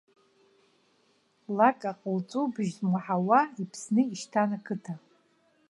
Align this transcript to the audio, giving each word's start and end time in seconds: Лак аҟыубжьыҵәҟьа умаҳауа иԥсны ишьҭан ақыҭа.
Лак 1.57 1.81
аҟыубжьыҵәҟьа 1.91 2.83
умаҳауа 2.85 3.39
иԥсны 3.61 4.01
ишьҭан 4.13 4.49
ақыҭа. 4.57 4.93